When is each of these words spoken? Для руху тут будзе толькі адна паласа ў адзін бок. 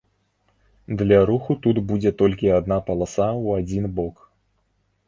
Для 1.01 1.19
руху 1.31 1.57
тут 1.67 1.83
будзе 1.91 2.13
толькі 2.23 2.53
адна 2.59 2.81
паласа 2.89 3.27
ў 3.45 3.47
адзін 3.65 3.83
бок. 4.01 4.15